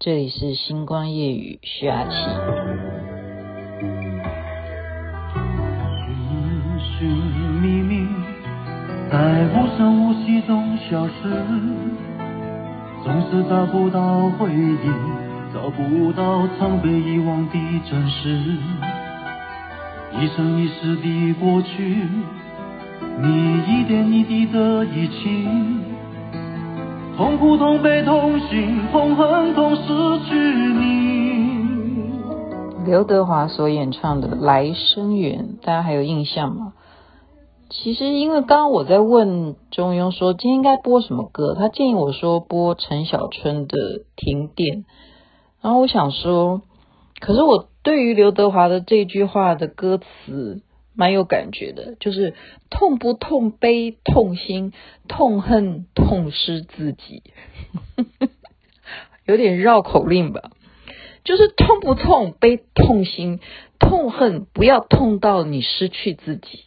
[0.00, 2.14] 这里是星光夜雨徐雅琪。
[6.98, 7.08] 寻寻
[7.62, 8.06] 觅觅，
[9.10, 11.12] 在无声无息中消失，
[13.04, 14.90] 总是找不到回忆，
[15.54, 17.54] 找不到曾被遗忘的
[17.88, 18.58] 真实。
[20.20, 22.02] 一生一世的过去，
[23.22, 25.93] 你一点一滴的遗弃。
[27.16, 29.82] 痛苦、痛悲、痛心、痛恨、痛失
[30.28, 31.54] 去你。
[32.84, 36.72] 刘德华所演唱的《来生缘》，大家还有印象吗？
[37.70, 43.78] 其实，因为刚刚我在问中庸说今天应该播什么歌，他建议我说播陈小春的
[44.16, 44.78] 《停电》，
[45.62, 46.62] 然后我想说，
[47.20, 50.62] 可是我对于刘德华的这句话的歌词。
[50.94, 52.34] 蛮有感觉的，就是
[52.70, 54.72] 痛不痛悲痛心，
[55.08, 57.22] 痛恨痛失自己，
[59.26, 60.50] 有点绕口令吧。
[61.24, 63.40] 就是痛不痛悲痛心，
[63.78, 66.64] 痛恨不要痛到你失去自己。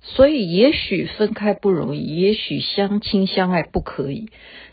[0.00, 4.28] 所以也许分开不容易，也许相亲相爱不可以。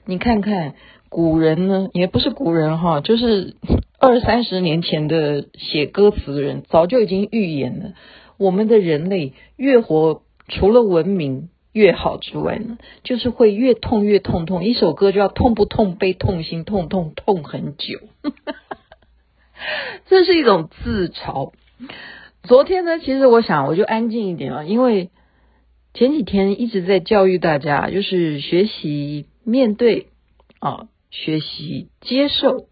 [0.06, 0.76] 你看看
[1.10, 3.56] 古人呢，也不是古人哈，就是
[4.00, 7.94] 二三十年前的写歌词的人，早就已经预言了。
[8.38, 14.64] 我们的人类越活，除了文明越好之外呢，就是会越痛越痛痛。
[14.64, 18.00] 一首歌就要痛不痛悲痛心痛痛痛很久，
[20.08, 21.54] 这是一种自嘲。
[22.44, 25.10] 昨天呢，其实我想我就安静一点啊，因为
[25.94, 30.08] 前几天一直在教育大家，就是学习面对
[30.60, 32.68] 啊，学习接受。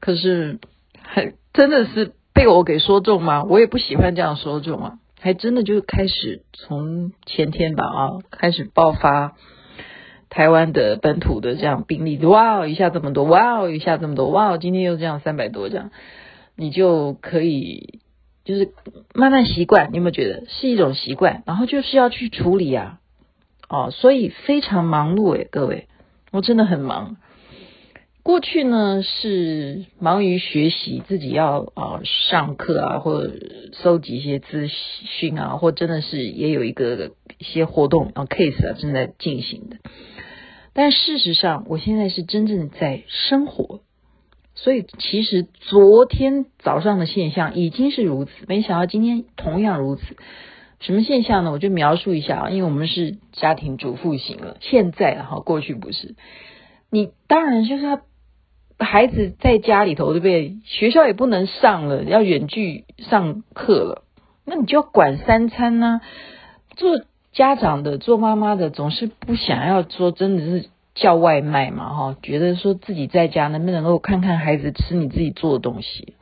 [0.00, 0.58] 可是
[1.00, 2.12] 还 真的是。
[2.36, 3.44] 被我给说中吗？
[3.44, 9.32] 我也不喜欢这样说中啊，还真的就是开始从前天吧啊，开始爆发
[10.28, 15.90] 台湾的本土的这样病例，哇哦，一下这么多，哇哦，一下这么多，哇哦，今天又这样三百多这样，
[16.56, 18.00] 你就可以
[18.44, 18.68] 就是
[19.14, 21.42] 慢慢习惯，你有没有觉得是一种习惯？
[21.46, 22.98] 然后就是要去处理啊，
[23.70, 25.88] 哦，所以非常忙碌诶，各位，
[26.32, 27.16] 我真的很忙。
[28.26, 33.30] 过去呢是忙于学习，自己要啊、上课啊，或
[33.72, 39.76] 搜集一些资讯啊，或真的是也有一个一些活动啊 case 啊正在进行的。
[40.72, 43.82] 但事实上，我现在是真正在生活，
[44.56, 50.02] 所以其实昨天早上的现象已经是如此，没想到今天同样如此。
[50.80, 51.52] 什么现象呢？
[51.52, 56.16] 我就描述一下啊，因为我们是家庭主妇型了，现在哈，过去不是。
[56.90, 58.00] 你当然就是要。
[58.78, 60.56] 孩子在家里头，对不对？
[60.64, 64.02] 学校也不能上了，要远距上课了，
[64.44, 66.00] 那你就要管三餐呢、
[66.76, 67.00] 做
[67.32, 76.14] 家长的、做妈妈的，总是不想要说真的是叫外卖嘛，哈，觉得说自己在家能不能够看看孩子吃你自己做的东西。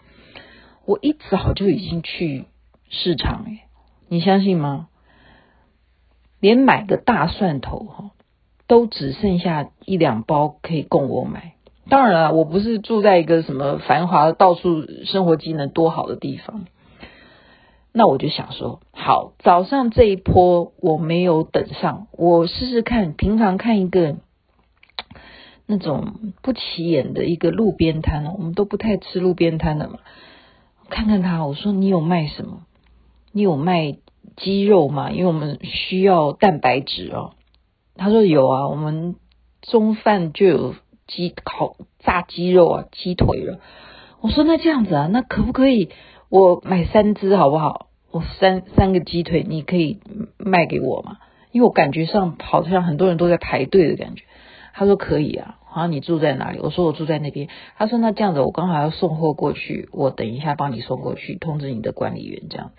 [0.87, 2.45] 我一早就已经去
[2.89, 3.61] 市场，诶，
[4.09, 4.89] 你相信吗？
[6.39, 8.11] 连买个大蒜头哈，
[8.69, 11.54] 都只剩下一两包可以供我买。
[11.89, 16.65] 当然了，我不是住在一个什么繁华、到处生活机能多好的地方。
[17.93, 23.13] 那我就想说，好，早上这一波我没有等上，我试试看。
[23.13, 24.17] 平常看一个
[25.67, 29.99] 那种不起眼的一个路边摊，我们都不太吃路边摊的嘛。
[30.89, 32.63] 看看他，我说你有卖什么？
[33.31, 33.99] 你有卖
[34.37, 35.11] 鸡肉吗？
[35.11, 37.33] 因为我们需要蛋白质哦。
[37.95, 39.17] 他说有啊，我们
[39.61, 40.75] 中饭就有。
[41.07, 43.61] 鸡烤炸鸡肉啊，鸡腿了。
[44.21, 45.91] 我说那这样子啊，那可不可以
[46.29, 47.89] 我买三只好不好？
[48.11, 49.99] 我三三个鸡腿，你可以
[50.39, 51.19] 卖给我吗？
[51.53, 54.25] 因为我感觉上好像很多人都在排队的感觉。
[54.73, 56.59] 他说可以啊，好像你住在哪里？
[56.61, 57.49] 我说我住在那边。
[57.77, 62.73] 他说那这样子，我刚好要送货过去，我等一下帮你送过去，通知你的管理员这样。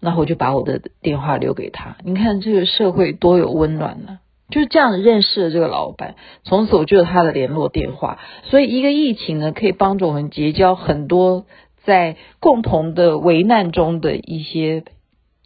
[0.00, 1.96] 然后我就把我的电话留给他。
[2.02, 4.21] 你看这个社会多有温暖呢、啊。
[4.52, 6.14] 就是这样认识了这个老板，
[6.44, 8.20] 从此我就有他的联络电话。
[8.44, 11.46] 所以一个疫情呢，可以帮助我们结交很多
[11.84, 14.84] 在共同的危难中的一些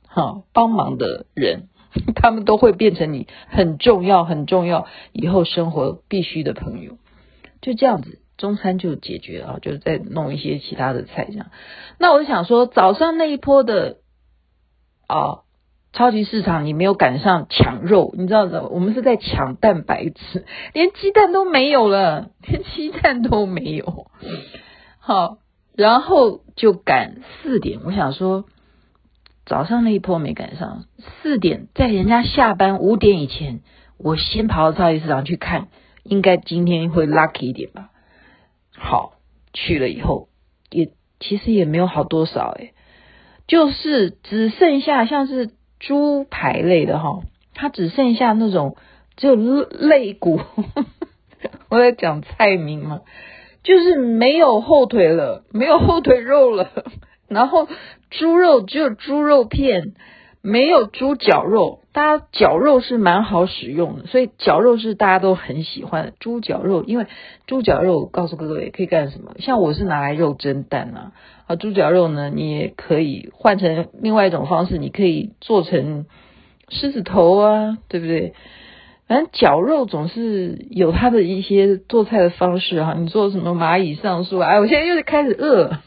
[0.08, 1.68] 哈帮忙的人，
[2.16, 6.98] 他们都会变成你很重要、很重要以后生活必须的朋友。
[7.62, 11.46] 就这样子，中餐就解决了，就再弄一些其他的菜这样。
[11.98, 13.98] 那我想说，早上那一波的
[15.06, 15.45] 啊。
[15.96, 20.44] 超级市场，你没有赶上抢肉，你知道的，我们是在抢蛋白质，
[20.74, 24.06] 连鸡蛋都没有了，连鸡蛋都没有。
[24.98, 25.38] 好，
[25.74, 28.44] 然后就赶四点，我想说
[29.46, 30.84] 早上那一波没赶上，
[31.22, 33.60] 四点在人家下班五点以前，
[33.96, 35.68] 我先跑到超级市场去看，
[36.02, 37.88] 应该今天会 lucky 一点吧。
[38.76, 39.14] 好，
[39.54, 40.28] 去了以后，
[40.70, 40.90] 也
[41.20, 42.74] 其实也没有好多少诶，
[43.46, 47.20] 就是只剩下像是猪排类的哈，
[47.54, 48.76] 它只剩下那种
[49.16, 50.40] 只有肋骨。
[51.68, 53.02] 我在讲菜名嘛，
[53.62, 56.70] 就是没有后腿了，没有后腿肉了，
[57.28, 57.68] 然后
[58.10, 59.94] 猪肉只有猪肉片。
[60.48, 66.12] 没有猪绞肉，大家绞肉是蛮好使用的，所以绞肉是大家都很喜欢的。
[66.20, 67.06] 猪绞肉，因为
[67.48, 69.34] 猪绞肉告诉各位可以干什么？
[69.40, 71.12] 像我是拿来肉蒸蛋啊，
[71.48, 76.06] 啊，猪绞肉呢，你也可以换成另外一种方式，你可以做成
[76.68, 78.34] 狮子头啊，对不对？
[79.08, 82.94] 反正绞肉总是有它的一些做菜的方式哈、啊。
[82.96, 84.48] 你做什么蚂蚁上树啊？
[84.48, 85.78] 哎，我现在又是开始饿，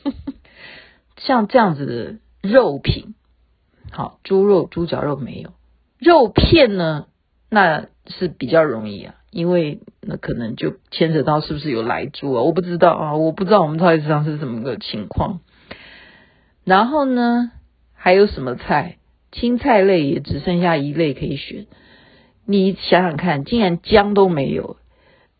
[1.15, 3.15] 像这样子的肉品。
[3.91, 5.51] 好，猪肉、猪脚肉没有，
[5.97, 7.07] 肉片呢？
[7.50, 12.44] 那是比较容易啊，因为那可能就牵扯到是不是有来猪啊？
[12.44, 15.39] 我不知道啊，我不知道我们超级市场是什么个情况。
[16.63, 17.51] 然后呢，
[17.94, 18.97] 还有什么菜？
[19.31, 21.65] 青菜类也只剩下一类可以选。
[22.45, 24.77] 你想想看，竟然姜都没有，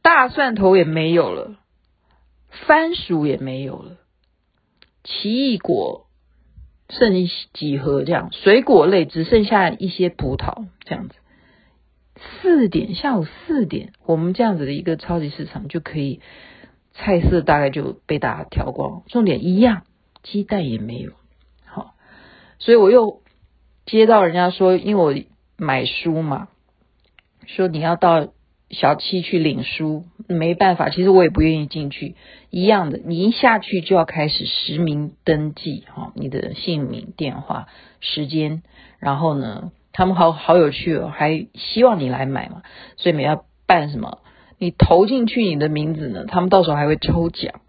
[0.02, 1.58] 大蒜头也没有了，
[2.68, 3.98] 番薯也没有了，
[5.04, 6.08] 奇异果。
[6.90, 7.14] 剩
[7.54, 11.16] 几盒这样，水果类只剩下一些葡萄这样子。
[12.42, 16.20] 四点，下午四点，我们这样子的一个超级市场就可以，
[16.94, 19.04] 菜色大概就被大家挑光。
[19.08, 19.84] 重点一样，
[20.24, 21.14] 鸡蛋也没有。
[21.66, 21.96] 好，
[22.58, 23.22] 所以我又
[23.86, 25.16] 接到人家说，因为我
[25.58, 26.50] 买书嘛，
[27.46, 28.34] 说你要到。
[28.70, 32.16] 小七去领书，没办法，其实我也不愿意进去。
[32.50, 37.68] 一样的，你一下去就要开始实名登记，哈，你的姓名、电话、
[38.00, 38.62] 时间，
[39.00, 42.62] 然后呢，他们好好有趣哦，还希望你来买嘛，
[42.98, 44.20] 所以你要办什么？
[44.58, 47.62] 你投进去你的名字呢，他们到时候还会抽奖。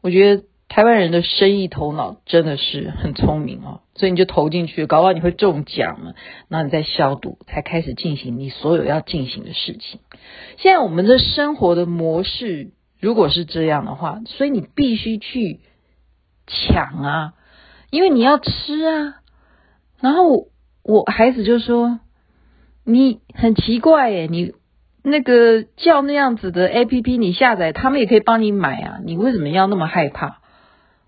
[0.00, 0.44] 我觉得。
[0.74, 6.16] 台湾人的生意头脑真的是很聪明哦，所以你就投进去，搞不好你会中奖了。
[6.48, 10.00] 然后你再消毒，才开始进行你所有要进行的事情。
[10.56, 15.60] 现在我们的生活的模式如果是这样的话，所以你必须去
[16.48, 17.34] 抢啊，
[17.92, 19.14] 因为你要吃啊。
[20.00, 20.48] 然后
[20.82, 22.00] 我孩子就说
[22.82, 24.54] ：“你很奇怪耶，你
[25.04, 30.38] 那个叫那样子的 APP，你下载，他们也可以帮你买啊，你为什么要那么害怕？”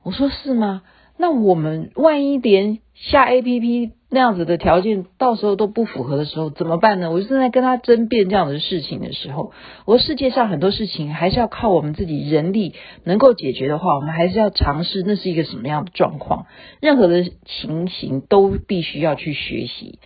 [0.06, 0.82] 我说是吗？
[1.18, 7.10] 那我们万一连下 APP 那样子的条件到时候都不符合的时候怎么办呢？
[7.10, 9.50] 我就正在跟他争辩这样的事情的时候，
[9.84, 16.46] 我说世界上很多事情还是要靠我们自己人力能够解决的话，我们还是要尝试那是一个什么样的状况。
[16.80, 19.98] 任何的情形都必须要去学习，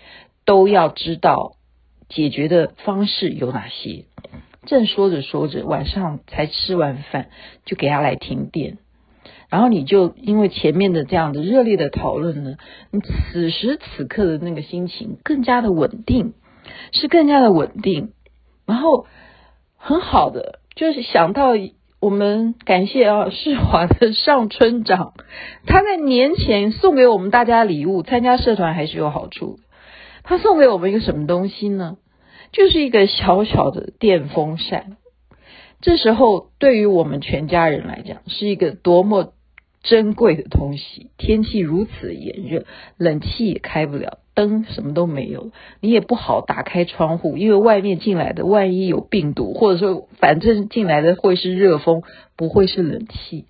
[0.47, 1.57] 都要知道
[2.09, 4.07] 解决的方式有哪些。
[4.65, 7.29] 正说着说着，晚上才吃完饭，
[7.67, 8.79] 就给他来停电。
[9.51, 12.55] 然后你就因为前面的这样的热烈的讨论呢，
[12.93, 16.35] 你此时此刻的那个心情更加的稳定，
[16.93, 18.13] 是更加的稳定。
[18.65, 19.07] 然后
[19.77, 21.55] 很好的就是想到
[21.99, 25.15] 我们感谢啊世华的上村长，
[25.67, 29.59] 他在年前送给我们大家礼物，参加社团还是有好处。
[30.23, 31.97] 他送给我们一个什么东西呢？
[32.53, 34.97] 就是一个小小的电风扇。
[35.81, 39.33] 这时候对于我们全家人来讲，是一个多么。
[39.83, 42.67] 珍贵的东西，天气如此炎热，
[42.99, 52.03] 冷气也开不了，灯什么都没有，你也不好打开窗户，因为外面进来的万一有病毒，或者说反正进来的会是热风，
[52.37, 53.47] 不会是冷气。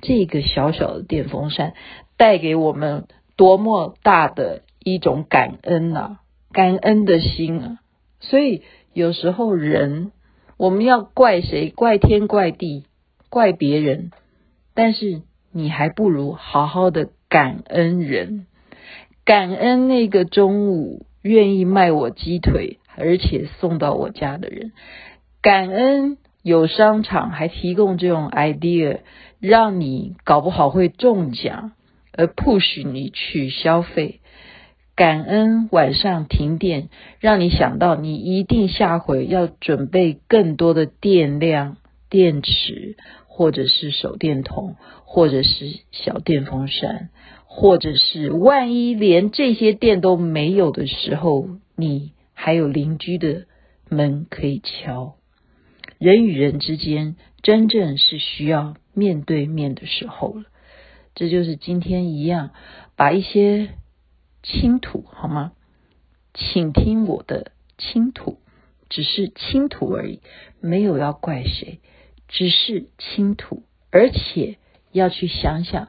[0.00, 1.74] 这个小小的电风扇
[2.16, 3.04] 带给我们
[3.36, 7.78] 多么大的一种感恩啊，感恩的心啊！
[8.20, 8.62] 所以
[8.94, 10.12] 有时候人
[10.56, 11.68] 我们要怪谁？
[11.68, 12.84] 怪天怪地，
[13.28, 14.12] 怪别人，
[14.72, 15.20] 但是。
[15.54, 18.46] 你还不如好好的感恩人，
[19.24, 24.72] 感恩那个中午愿意卖我鸡腿，而且送到我家的人，
[25.42, 29.00] 感恩有商场还提供这种 idea，
[29.40, 31.72] 让你搞不好会中奖，
[32.16, 34.20] 而 push 你去消费，
[34.96, 36.88] 感恩晚上停电，
[37.20, 41.76] 让你想到你一定下回要准备更多的电量、
[42.08, 42.96] 电池。
[43.34, 44.76] 或者是手电筒，
[45.14, 47.10] 或者是小电风扇，
[47.44, 53.44] 或者是万一连这些电都没有的时候，你还有邻居的
[53.90, 55.16] 门可以敲。
[55.98, 60.44] 人与人之间真正是需要面对面的时候了。
[61.14, 62.52] 这就是今天一样，
[62.96, 63.68] 把一些
[64.42, 65.52] 倾吐好吗？
[66.32, 68.38] 请听我的倾吐，
[68.88, 70.20] 只是倾吐而已，
[70.62, 71.80] 没有要怪谁。
[72.28, 74.56] 只是倾吐而且
[74.92, 75.88] 要去想想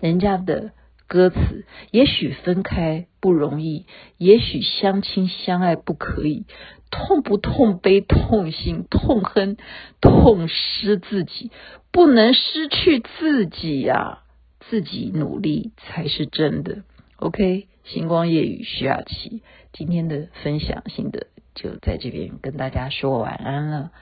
[0.00, 0.72] 人家的
[1.08, 3.86] 歌词，也许分开不容易，
[4.18, 6.44] 也许相亲相爱不可以，
[6.90, 9.56] 痛不痛悲痛心痛恨
[10.00, 11.50] 痛失自己，
[11.92, 14.20] 不能失去自己呀、
[14.60, 16.82] 自己努力才是真的。
[17.18, 23.92] OK，星光夜雨徐雅琪今天的分享心得就在这边跟大家说晚安了，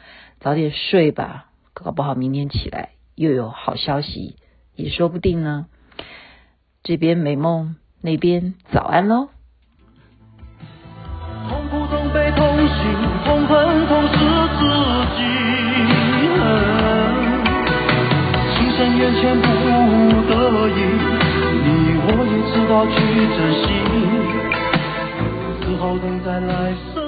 [0.40, 4.36] 早点睡吧，搞不好明天起来又有好消息
[4.74, 5.66] 也说不定呢。
[6.82, 9.28] 这边美梦，那边早安喽。
[11.48, 12.74] 痛苦、痛悲、痛心、
[13.24, 14.18] 痛恨、痛失
[14.58, 14.60] 自
[15.16, 15.18] 己，
[18.54, 19.46] 情深缘浅不
[20.28, 20.32] 得
[20.68, 20.78] 已，
[21.64, 21.66] 你
[22.06, 22.94] 我也知道去
[23.34, 23.64] 珍惜，
[25.60, 26.52] 只好等待来
[26.94, 27.03] 生。